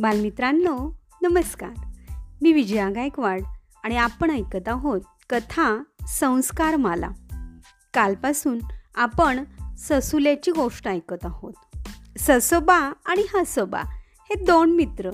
[0.00, 1.70] बालमित्रांनो नमस्कार.
[2.42, 3.42] मी विजया गायकवाड
[3.84, 5.00] आणि आपण ऐकत आहोत
[5.30, 7.08] कथा संस्कार माला
[7.94, 8.58] कालपासून
[8.94, 9.44] आपण
[9.78, 11.52] ससुल्याची गोष्ट ऐकत आहोत.
[12.18, 13.82] ससोबा आणि हसोबा
[14.30, 15.10] हे दोन मित्र.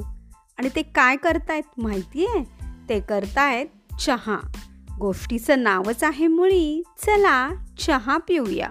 [0.59, 2.45] आणि ते काय करतायत माहिती आहे
[2.89, 4.39] ते करतायत चहा.
[4.99, 6.83] गोष्टीचं नावच आहे मुळी.
[7.07, 8.69] चला चहा पिऊया.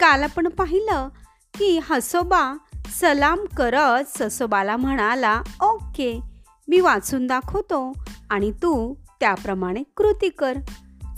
[0.00, 1.08] काल आपण पाहिलं
[1.54, 2.56] की हसोबा
[2.88, 6.20] सलाम करत ससोबाला म्हणाला ओके
[6.68, 7.92] मी वाचून दाखवतो
[8.30, 10.58] आणि तू त्याप्रमाणे कृती कर.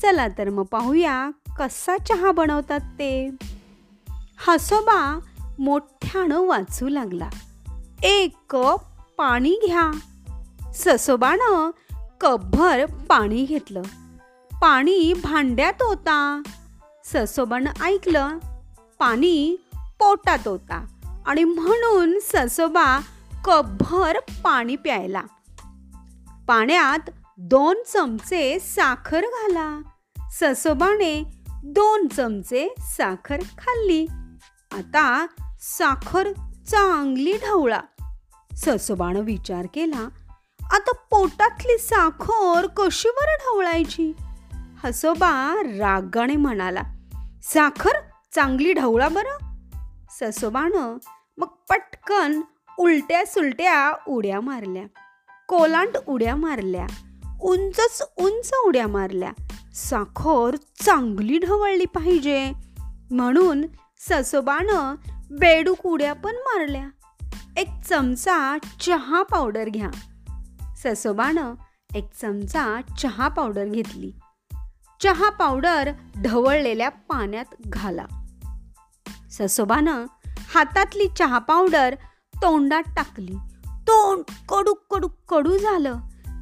[0.03, 3.31] चला तर मग पाहूया कसा चहा बनवतात ते.
[4.49, 5.21] हसोबा
[5.59, 7.31] मोठ्यानं वाचू लागला.
[8.03, 8.81] एक कप
[9.19, 9.91] पाणी घ्या.
[10.75, 11.71] ससोबानं
[12.21, 13.83] कपभर पाणी घेतलं.
[14.53, 16.43] पाणी भांड्यात होता.
[17.05, 18.39] ससोबानं ऐकलं.
[18.99, 20.87] पाणी पोटात होता.
[21.27, 23.01] आणि म्हणून ससोबा
[23.45, 25.23] कपभर पाणी प्यायला.
[26.49, 29.81] पाण्यात दोन चमचे साखर घाला.
[30.33, 31.25] ससोबाने
[31.65, 34.07] दोन चमचे साखर खाल्ली.
[34.73, 35.27] आता
[35.61, 36.33] साखर
[36.69, 37.81] चांगली ढवळा.
[38.53, 40.09] ससोबानं विचार केला
[40.73, 44.13] आता पोटातली साखर कशी बरं ढवळायची?
[44.85, 46.83] हसोबा रागाने म्हणाला
[47.43, 47.91] साखर
[48.35, 49.50] चांगली ढवळा बरं.
[50.21, 50.99] ससोबानं
[51.39, 52.41] मग पटकन
[52.79, 54.83] उलट्या सुलट्या उड्या मारल्या.
[55.49, 56.87] कोलांट उड्या मारल्या.
[57.43, 59.33] उंचच उंच उड्या मारल्या.
[59.75, 62.53] साखर चांगली ढवळली पाहिजे.
[63.11, 63.65] म्हणून
[63.99, 64.95] ससोबानं
[65.31, 66.89] बेडूक उड्या पण मारल्या.
[67.57, 69.91] एक चमचा चहा पावडर घ्या.
[70.77, 71.55] ससोबानं
[71.95, 74.13] एक चमचा चहा पावडर घेतली.
[75.01, 75.93] चहा पावडर
[76.23, 78.07] ढवळलेल्या पाण्यात घाला.
[79.31, 80.07] ससोबानं
[80.55, 81.95] हातातली चहा पावडर
[82.37, 83.35] तोंडात टाकली.
[83.67, 85.97] तोंड कडू कडू कडू झालं.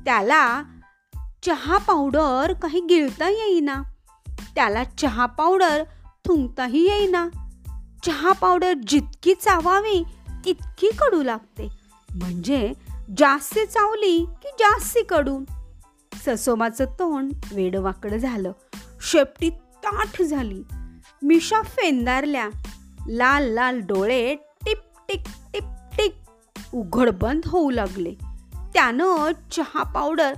[0.04, 0.62] त्याला
[1.42, 3.82] चहा पावडर काही गिळता येईना.
[4.54, 5.84] त्याला चहा पावडर
[6.24, 7.28] थुंकताही येईना.
[8.02, 10.04] चहा पावडर जितकी चावावी
[10.44, 11.68] तितकी कडू लागते.
[12.14, 12.72] म्हणजे
[13.18, 15.40] जास्ती चावली की जास्ती कडू.
[16.26, 18.52] ससोबाचं तोंड वेडवाकडं झालं.
[19.00, 20.62] शेपटी ताठ झाली.
[21.22, 22.48] मिशा फेंदारल्या.
[23.08, 25.64] लाल लाल डोळे टिप टिक टिप
[25.98, 26.14] टिक
[26.74, 28.14] उघड बंद होऊ लागले.
[28.74, 30.32] त्यानं चहा पावडर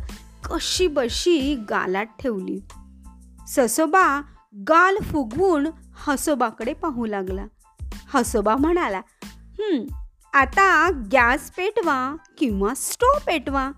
[0.44, 2.60] कशी बशी गालात ठेवली.
[3.48, 4.20] ससोबा
[4.68, 7.46] गाल फुगवून हसोबाकडे पाहू लागला.
[8.14, 9.00] हसोबा म्हणाला
[10.34, 13.70] आता गॅस पेटवा किंवा स्टोव पेटवा.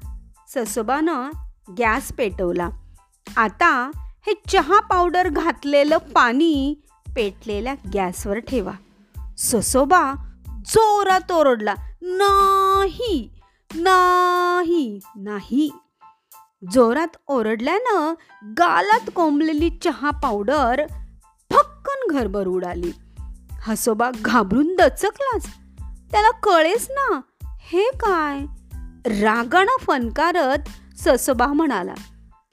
[0.49, 1.31] ससोबानं
[1.79, 2.69] गॅस पेटवला.
[3.37, 3.91] आता
[4.27, 6.75] हे चहा पावडर घातलेलं पाणी
[7.17, 8.73] पेटलेल्या गॅसवर ठेवा.
[9.39, 10.13] ससोबा
[10.47, 13.31] जोरात ओरडला नाही
[13.75, 15.71] नाही नाही.
[16.73, 18.15] जोरात ओरडल्यानं
[18.59, 20.87] गालात कोंबलेली चहा पावडर
[21.51, 22.93] फक्कन घरभर उडाली.
[23.61, 25.47] हसोबा घाबरून दचकलाच.
[26.13, 27.21] त्याला कळेच ना
[27.61, 28.41] हे काय?
[29.21, 30.59] रागानं फनकारत
[30.99, 31.95] ससोबा म्हणाला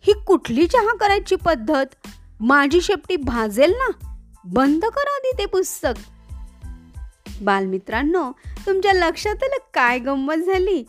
[0.02, 2.08] ही कुठली चहा करायची पद्धत?
[2.40, 4.09] माझी शेपटी भाजेल ना?
[4.46, 5.94] बंद करा आधी ते पुस्तक.
[7.42, 8.32] बालमित्रांनो
[8.66, 10.84] तुमच्या लक्षात आलं काय गंमत झाली?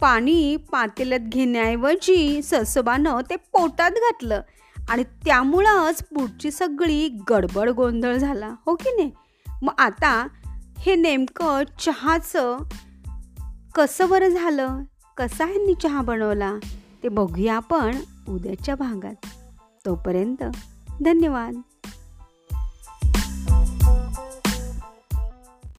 [0.00, 4.40] पाणी पातेल्यात घेण्याऐवजी ससोबानं ते पोटात घातलं
[4.88, 9.10] आणि त्यामुळंच पुढची सगळी गडबड गोंधळ झाला हो की नाही?
[9.62, 10.28] मग आता
[10.78, 12.58] हे नेमकं चहाचं
[13.74, 14.78] कसं बरं झालं?
[15.16, 16.54] कसा ह्यांनी चहा बनवला?
[17.02, 17.96] ते बघूया आपण
[18.28, 19.26] उद्याच्या भागात.
[19.86, 20.44] तोपर्यंत
[21.04, 21.54] धन्यवाद.